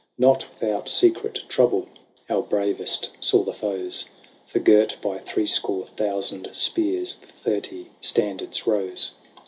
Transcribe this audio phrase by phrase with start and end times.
[0.17, 1.87] Not without secret trouble
[2.27, 4.09] Our bravest saw the foes;
[4.47, 7.13] For girt by threescore thousand spears.
[7.17, 9.11] The thirty standards rose.